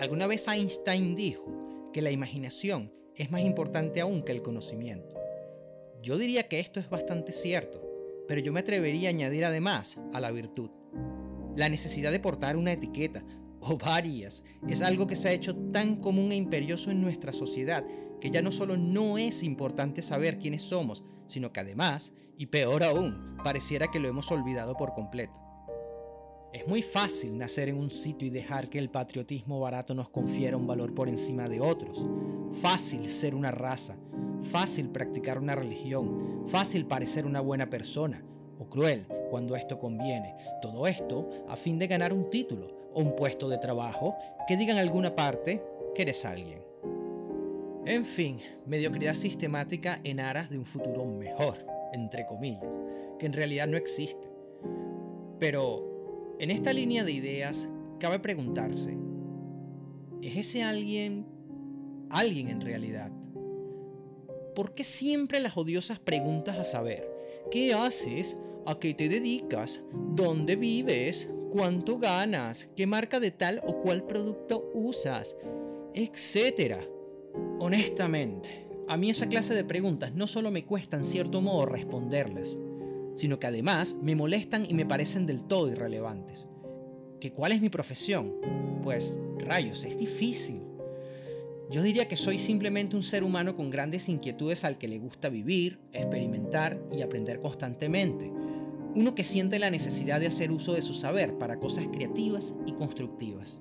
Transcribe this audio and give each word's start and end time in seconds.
Alguna 0.00 0.28
vez 0.28 0.46
Einstein 0.46 1.16
dijo 1.16 1.90
que 1.92 2.02
la 2.02 2.12
imaginación 2.12 2.92
es 3.16 3.32
más 3.32 3.40
importante 3.40 4.00
aún 4.00 4.22
que 4.22 4.30
el 4.30 4.42
conocimiento. 4.42 5.16
Yo 6.00 6.16
diría 6.16 6.46
que 6.46 6.60
esto 6.60 6.78
es 6.78 6.88
bastante 6.88 7.32
cierto, 7.32 7.82
pero 8.28 8.40
yo 8.40 8.52
me 8.52 8.60
atrevería 8.60 9.08
a 9.08 9.10
añadir 9.10 9.44
además 9.44 9.98
a 10.12 10.20
la 10.20 10.30
virtud. 10.30 10.70
La 11.56 11.68
necesidad 11.68 12.12
de 12.12 12.20
portar 12.20 12.56
una 12.56 12.72
etiqueta, 12.72 13.24
o 13.60 13.76
varias, 13.76 14.44
es 14.68 14.82
algo 14.82 15.08
que 15.08 15.16
se 15.16 15.30
ha 15.30 15.32
hecho 15.32 15.56
tan 15.72 15.96
común 15.96 16.30
e 16.30 16.36
imperioso 16.36 16.92
en 16.92 17.00
nuestra 17.00 17.32
sociedad 17.32 17.84
que 18.20 18.30
ya 18.30 18.40
no 18.40 18.52
solo 18.52 18.76
no 18.76 19.18
es 19.18 19.42
importante 19.42 20.02
saber 20.02 20.38
quiénes 20.38 20.62
somos, 20.62 21.02
sino 21.26 21.52
que 21.52 21.58
además, 21.58 22.12
y 22.36 22.46
peor 22.46 22.84
aún, 22.84 23.36
pareciera 23.42 23.88
que 23.90 23.98
lo 23.98 24.06
hemos 24.06 24.30
olvidado 24.30 24.76
por 24.76 24.94
completo. 24.94 25.47
Es 26.50 26.66
muy 26.66 26.80
fácil 26.80 27.36
nacer 27.36 27.68
en 27.68 27.76
un 27.76 27.90
sitio 27.90 28.26
y 28.26 28.30
dejar 28.30 28.70
que 28.70 28.78
el 28.78 28.88
patriotismo 28.88 29.60
barato 29.60 29.94
nos 29.94 30.08
confiera 30.08 30.56
un 30.56 30.66
valor 30.66 30.94
por 30.94 31.10
encima 31.10 31.46
de 31.46 31.60
otros. 31.60 32.06
Fácil 32.62 33.06
ser 33.10 33.34
una 33.34 33.50
raza, 33.50 33.96
fácil 34.50 34.88
practicar 34.88 35.38
una 35.38 35.54
religión, 35.54 36.46
fácil 36.46 36.86
parecer 36.86 37.26
una 37.26 37.42
buena 37.42 37.68
persona, 37.68 38.24
o 38.58 38.66
cruel 38.66 39.06
cuando 39.30 39.56
esto 39.56 39.78
conviene. 39.78 40.34
Todo 40.62 40.86
esto 40.86 41.28
a 41.48 41.56
fin 41.56 41.78
de 41.78 41.86
ganar 41.86 42.14
un 42.14 42.30
título 42.30 42.72
o 42.94 43.02
un 43.02 43.14
puesto 43.14 43.50
de 43.50 43.58
trabajo 43.58 44.16
que 44.46 44.56
diga 44.56 44.72
en 44.72 44.78
alguna 44.78 45.14
parte 45.14 45.62
que 45.94 46.02
eres 46.02 46.24
alguien. 46.24 46.62
En 47.84 48.06
fin, 48.06 48.40
mediocridad 48.64 49.14
sistemática 49.14 50.00
en 50.02 50.18
aras 50.18 50.48
de 50.48 50.58
un 50.58 50.64
futuro 50.64 51.04
mejor, 51.04 51.58
entre 51.92 52.24
comillas, 52.24 52.64
que 53.18 53.26
en 53.26 53.34
realidad 53.34 53.66
no 53.66 53.76
existe. 53.76 54.30
Pero 55.38 55.87
en 56.38 56.50
esta 56.50 56.72
línea 56.72 57.04
de 57.04 57.12
ideas, 57.12 57.68
cabe 57.98 58.18
preguntarse, 58.18 58.96
¿es 60.22 60.36
ese 60.36 60.62
alguien 60.62 61.26
alguien 62.10 62.48
en 62.48 62.60
realidad? 62.60 63.10
¿Por 64.54 64.74
qué 64.74 64.84
siempre 64.84 65.40
las 65.40 65.56
odiosas 65.56 65.98
preguntas 65.98 66.58
a 66.58 66.64
saber, 66.64 67.08
¿qué 67.50 67.74
haces? 67.74 68.36
¿A 68.66 68.78
qué 68.78 68.92
te 68.94 69.08
dedicas? 69.08 69.80
¿Dónde 70.14 70.56
vives? 70.56 71.28
¿Cuánto 71.50 71.98
ganas? 71.98 72.68
¿Qué 72.76 72.86
marca 72.86 73.20
de 73.20 73.30
tal 73.30 73.62
o 73.66 73.78
cual 73.78 74.04
producto 74.04 74.70
usas? 74.74 75.36
Etcétera. 75.94 76.80
Honestamente, 77.60 78.66
a 78.88 78.96
mí 78.96 79.10
esa 79.10 79.28
clase 79.28 79.54
de 79.54 79.64
preguntas 79.64 80.14
no 80.14 80.26
solo 80.26 80.50
me 80.50 80.64
cuesta 80.64 80.96
en 80.96 81.04
cierto 81.04 81.40
modo 81.40 81.66
responderlas, 81.66 82.56
sino 83.18 83.40
que 83.40 83.48
además 83.48 83.96
me 84.00 84.14
molestan 84.14 84.64
y 84.68 84.74
me 84.74 84.86
parecen 84.86 85.26
del 85.26 85.42
todo 85.42 85.68
irrelevantes. 85.68 86.46
¿Que 87.20 87.32
cuál 87.32 87.50
es 87.50 87.60
mi 87.60 87.68
profesión? 87.68 88.32
Pues, 88.84 89.18
rayos, 89.38 89.82
es 89.82 89.98
difícil. 89.98 90.62
Yo 91.68 91.82
diría 91.82 92.06
que 92.06 92.16
soy 92.16 92.38
simplemente 92.38 92.94
un 92.94 93.02
ser 93.02 93.24
humano 93.24 93.56
con 93.56 93.70
grandes 93.70 94.08
inquietudes 94.08 94.64
al 94.64 94.78
que 94.78 94.86
le 94.86 95.00
gusta 95.00 95.30
vivir, 95.30 95.80
experimentar 95.92 96.80
y 96.92 97.02
aprender 97.02 97.40
constantemente. 97.40 98.30
Uno 98.94 99.16
que 99.16 99.24
siente 99.24 99.58
la 99.58 99.70
necesidad 99.70 100.20
de 100.20 100.28
hacer 100.28 100.52
uso 100.52 100.74
de 100.74 100.82
su 100.82 100.94
saber 100.94 101.36
para 101.38 101.58
cosas 101.58 101.88
creativas 101.88 102.54
y 102.66 102.72
constructivas. 102.72 103.58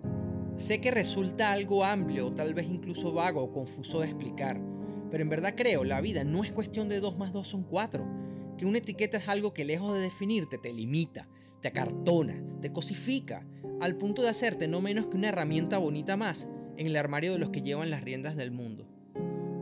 Sé 0.56 0.80
que 0.82 0.92
resulta 0.92 1.52
algo 1.52 1.84
amplio 1.84 2.28
o 2.28 2.32
tal 2.32 2.54
vez 2.54 2.68
incluso 2.70 3.12
vago 3.12 3.42
o 3.42 3.52
confuso 3.52 4.02
de 4.02 4.08
explicar, 4.08 4.62
pero 5.10 5.24
en 5.24 5.30
verdad 5.30 5.56
creo 5.58 5.84
la 5.84 6.00
vida 6.00 6.24
no 6.24 6.44
es 6.44 6.52
cuestión 6.52 6.90
de 6.90 7.00
2 7.00 7.18
más 7.18 7.34
2 7.34 7.48
son 7.48 7.64
4 7.64 8.27
que 8.58 8.66
una 8.66 8.80
etiqueta 8.80 9.18
es 9.18 9.28
algo 9.28 9.54
que 9.54 9.66
lejos 9.66 9.94
de 9.94 10.02
definirte 10.02 10.58
te 10.58 10.74
limita, 10.74 11.28
te 11.62 11.70
acartona, 11.70 12.44
te 12.62 12.72
cosifica, 12.72 13.46
al 13.80 13.96
punto 13.96 14.22
de 14.22 14.30
hacerte 14.30 14.68
no 14.68 14.82
menos 14.82 15.08
que 15.08 15.18
una 15.18 15.30
herramienta 15.30 15.78
bonita 15.78 16.18
más 16.18 16.48
en 16.78 16.88
el 16.88 16.96
armario 16.96 17.34
de 17.34 17.40
los 17.40 17.50
que 17.50 17.62
llevan 17.62 17.90
las 17.90 18.04
riendas 18.04 18.36
del 18.36 18.52
mundo. 18.52 18.88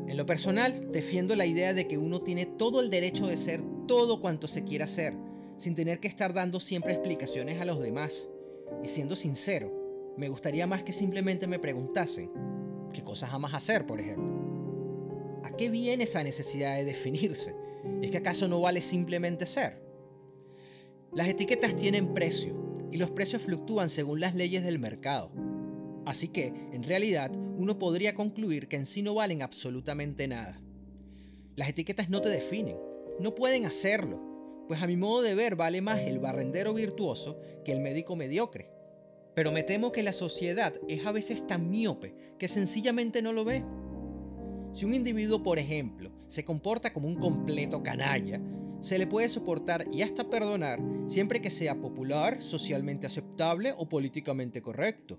En 0.08 0.18
lo 0.18 0.26
personal, 0.26 0.92
defiendo 0.92 1.36
la 1.36 1.46
idea 1.46 1.74
de 1.74 1.88
que 1.88 1.98
uno 1.98 2.22
tiene 2.22 2.46
todo 2.46 2.82
el 2.82 2.90
derecho 2.90 3.28
de 3.28 3.38
ser 3.38 3.62
todo 3.88 4.22
cuanto 4.22 4.48
se 4.48 4.64
quiera 4.64 4.88
ser, 4.88 5.16
sin 5.58 5.76
tener 5.76 6.00
que 6.00 6.08
estar 6.08 6.34
dando 6.34 6.60
siempre 6.60 6.94
explicaciones 6.94 7.60
a 7.60 7.66
los 7.66 7.80
demás. 7.80 8.28
Y 8.84 8.88
siendo 8.88 9.16
sincero, 9.16 10.14
me 10.18 10.30
gustaría 10.30 10.68
más 10.68 10.84
que 10.84 10.94
simplemente 10.94 11.48
me 11.48 11.60
preguntasen, 11.60 12.32
¿qué 12.94 13.04
cosas 13.04 13.34
amas 13.34 13.54
hacer, 13.54 13.86
por 13.86 14.00
ejemplo? 14.00 15.42
¿A 15.44 15.56
qué 15.56 15.70
viene 15.70 16.04
esa 16.04 16.24
necesidad 16.24 16.76
de 16.76 16.86
definirse? 16.86 17.56
¿Es 18.02 18.12
que 18.12 18.18
acaso 18.18 18.48
no 18.48 18.62
vale 18.62 18.82
simplemente 18.82 19.46
ser? 19.46 19.82
Las 21.14 21.28
etiquetas 21.28 21.76
tienen 21.76 22.14
precio 22.14 22.56
y 22.92 22.98
los 22.98 23.12
precios 23.12 23.42
fluctúan 23.42 23.90
según 23.90 24.20
las 24.20 24.36
leyes 24.36 24.64
del 24.64 24.80
mercado. 24.80 25.32
Así 26.06 26.28
que, 26.28 26.48
en 26.72 26.84
realidad, 26.84 27.32
uno 27.58 27.80
podría 27.80 28.14
concluir 28.14 28.68
que 28.68 28.76
en 28.76 28.86
sí 28.86 29.02
no 29.02 29.16
valen 29.16 29.42
absolutamente 29.42 30.28
nada. 30.28 30.62
Las 31.56 31.70
etiquetas 31.70 32.10
no 32.10 32.22
te 32.22 32.30
definen, 32.30 32.78
no 33.20 33.34
pueden 33.34 33.66
hacerlo, 33.66 34.22
pues 34.68 34.82
a 34.82 34.88
mi 34.88 34.98
modo 34.98 35.22
de 35.22 35.36
ver 35.36 35.56
vale 35.56 35.82
más 35.82 36.02
el 36.02 36.20
barrendero 36.20 36.74
virtuoso 36.74 37.40
que 37.64 37.72
el 37.72 37.80
médico 37.80 38.16
mediocre. 38.16 38.70
Pero 39.34 39.52
me 39.52 39.64
temo 39.64 39.92
que 39.92 40.04
la 40.04 40.14
sociedad 40.14 40.74
es 40.88 41.06
a 41.06 41.12
veces 41.12 41.46
tan 41.48 41.70
miope 41.70 42.16
que 42.38 42.48
sencillamente 42.48 43.22
no 43.22 43.34
lo 43.34 43.46
ve. 43.46 43.64
Si 44.76 44.84
un 44.84 44.94
individuo, 44.94 45.42
por 45.42 45.58
ejemplo, 45.58 46.12
se 46.28 46.44
comporta 46.44 46.92
como 46.92 47.08
un 47.08 47.16
completo 47.16 47.82
canalla, 47.82 48.42
se 48.82 48.98
le 48.98 49.08
puede 49.08 49.30
soportar 49.30 49.86
y 49.90 50.02
hasta 50.02 50.30
perdonar 50.30 50.82
siempre 51.08 51.42
que 51.42 51.50
sea 51.50 51.80
popular, 51.80 52.42
socialmente 52.42 53.08
aceptable 53.08 53.74
o 53.78 53.88
políticamente 53.88 54.62
correcto. 54.62 55.18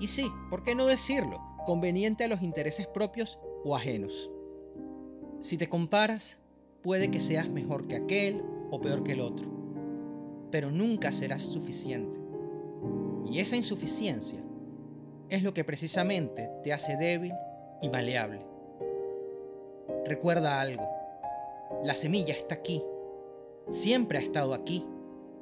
Y 0.00 0.08
sí, 0.08 0.28
¿por 0.50 0.64
qué 0.64 0.74
no 0.74 0.86
decirlo? 0.86 1.40
Conveniente 1.66 2.24
a 2.24 2.28
los 2.28 2.42
intereses 2.42 2.88
propios 2.88 3.38
o 3.64 3.76
ajenos. 3.76 4.28
Si 5.40 5.56
te 5.56 5.68
comparas, 5.68 6.38
puede 6.82 7.08
que 7.08 7.20
seas 7.20 7.48
mejor 7.48 7.86
que 7.86 7.94
aquel 7.94 8.42
o 8.72 8.80
peor 8.80 9.04
que 9.04 9.12
el 9.12 9.20
otro, 9.20 9.48
pero 10.50 10.72
nunca 10.72 11.12
serás 11.12 11.42
suficiente. 11.42 12.18
Y 13.24 13.38
esa 13.38 13.54
insuficiencia 13.54 14.42
es 15.28 15.44
lo 15.44 15.54
que 15.54 15.62
precisamente 15.62 16.50
te 16.64 16.72
hace 16.72 16.96
débil 16.96 17.34
y 17.80 17.88
maleable. 17.88 18.55
Recuerda 20.06 20.60
algo. 20.60 20.88
La 21.84 21.94
semilla 21.94 22.32
está 22.32 22.54
aquí. 22.54 22.82
Siempre 23.70 24.18
ha 24.18 24.22
estado 24.22 24.54
aquí. 24.54 24.84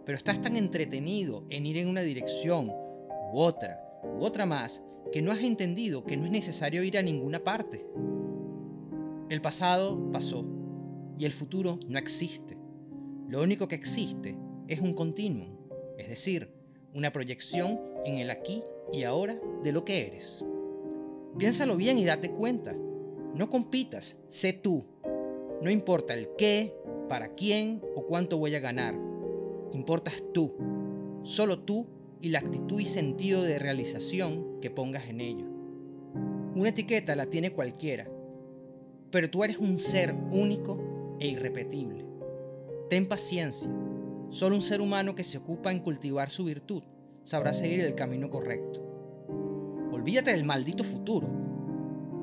Pero 0.05 0.17
estás 0.17 0.41
tan 0.41 0.57
entretenido 0.57 1.45
en 1.51 1.67
ir 1.67 1.79
en 1.79 1.89
una 1.89 2.03
dirección 2.03 2.71
u 2.71 3.39
otra 3.39 3.81
u 4.05 4.25
otra 4.25 4.47
más 4.47 4.83
que 5.13 5.23
no 5.23 5.33
has 5.33 5.43
entendido 5.43 6.05
que 6.05 6.17
no 6.17 6.25
es 6.27 6.31
necesario 6.31 6.83
ir 6.83 6.99
a 6.99 7.03
ninguna 7.03 7.39
parte. 7.41 7.87
El 9.29 9.41
pasado 9.41 10.11
pasó 10.13 10.45
y 11.19 11.25
el 11.25 11.33
futuro 11.33 11.79
no 11.89 11.99
existe. 11.99 12.57
Lo 13.29 13.43
único 13.43 13.69
que 13.69 13.75
existe 13.75 14.37
es 14.69 14.81
un 14.81 14.93
continuum, 14.93 15.57
es 15.99 16.09
decir, 16.09 16.53
una 16.93 17.13
proyección 17.13 17.81
en 18.05 18.17
el 18.17 18.31
aquí 18.31 18.63
y 18.93 19.05
ahora 19.05 19.37
de 19.63 19.73
lo 19.73 19.85
que 19.85 20.07
eres. 20.07 20.45
Piénsalo 21.39 21.77
bien 21.77 21.99
y 21.99 22.05
date 22.05 22.31
cuenta. 22.31 22.75
No 23.35 23.51
compitas, 23.51 24.17
sé 24.29 24.53
tú. 24.53 24.85
No 25.61 25.71
importa 25.71 26.15
el 26.15 26.29
qué, 26.39 26.75
para 27.09 27.35
quién 27.35 27.83
o 27.97 28.07
cuánto 28.07 28.39
voy 28.39 28.55
a 28.55 28.61
ganar. 28.61 28.95
Importas 29.73 30.23
tú, 30.33 30.55
solo 31.25 31.59
tú 31.59 31.87
y 32.21 32.29
la 32.29 32.39
actitud 32.39 32.81
y 32.81 32.87
sentido 32.87 33.43
de 33.43 33.59
realización 33.59 34.61
que 34.61 34.71
pongas 34.71 35.09
en 35.09 35.21
ello. 35.21 35.47
Una 36.55 36.69
etiqueta 36.69 37.17
la 37.17 37.27
tiene 37.27 37.53
cualquiera, 37.53 38.09
pero 39.11 39.29
tú 39.29 39.43
eres 39.43 39.59
un 39.59 39.79
ser 39.79 40.15
único 40.31 41.17
e 41.19 41.27
irrepetible. 41.27 42.05
Ten 42.89 43.09
paciencia. 43.09 43.69
Solo 44.31 44.55
un 44.55 44.63
ser 44.63 44.81
humano 44.81 45.15
que 45.15 45.25
se 45.25 45.39
ocupa 45.39 45.73
en 45.73 45.81
cultivar 45.81 46.31
su 46.31 46.45
virtud 46.45 46.83
sabrá 47.25 47.53
seguir 47.55 47.81
el 47.81 47.95
camino 47.95 48.31
correcto. 48.31 48.81
Olvídate 49.91 50.33
del 50.33 50.45
maldito 50.45 50.85
futuro 50.85 51.29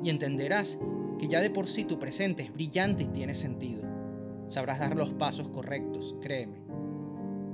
y 0.03 0.09
entenderás 0.09 0.77
que 1.21 1.27
ya 1.27 1.39
de 1.39 1.51
por 1.51 1.67
sí 1.67 1.85
tu 1.85 1.99
presente 1.99 2.41
es 2.41 2.51
brillante 2.51 3.03
y 3.03 3.07
tiene 3.09 3.35
sentido. 3.35 3.83
Sabrás 4.49 4.79
dar 4.79 4.95
los 4.95 5.11
pasos 5.11 5.49
correctos, 5.49 6.15
créeme. 6.19 6.63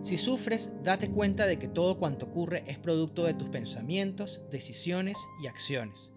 Si 0.02 0.16
sufres, 0.16 0.72
date 0.86 1.10
cuenta 1.10 1.46
de 1.46 1.60
que 1.60 1.68
todo 1.68 1.98
cuanto 1.98 2.28
ocurre 2.28 2.64
es 2.66 2.78
producto 2.78 3.26
de 3.26 3.34
tus 3.34 3.50
pensamientos, 3.50 4.42
decisiones 4.50 5.18
y 5.44 5.48
acciones. 5.48 6.14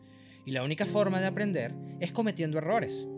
Y 0.47 0.53
la 0.53 0.63
única 0.63 0.87
forma 0.87 1.19
de 1.19 1.27
aprender 1.27 1.75
es 1.99 2.13
cometiendo 2.13 2.59
errores. 2.59 3.09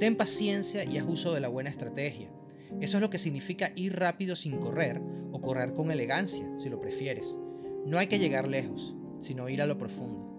Ten 0.00 0.16
paciencia 0.16 0.82
y 0.82 0.98
haz 0.98 1.06
uso 1.06 1.32
de 1.32 1.38
la 1.38 1.46
buena 1.46 1.70
estrategia. 1.70 2.32
Eso 2.80 2.96
es 2.96 3.00
lo 3.00 3.10
que 3.10 3.18
significa 3.18 3.70
ir 3.76 3.96
rápido 3.96 4.34
sin 4.34 4.58
correr 4.58 5.00
o 5.30 5.40
correr 5.40 5.72
con 5.72 5.92
elegancia, 5.92 6.44
si 6.58 6.68
lo 6.68 6.80
prefieres. 6.80 7.38
No 7.86 7.98
hay 7.98 8.08
que 8.08 8.18
llegar 8.18 8.48
lejos, 8.48 8.96
sino 9.20 9.48
ir 9.48 9.62
a 9.62 9.66
lo 9.66 9.78
profundo. 9.78 10.37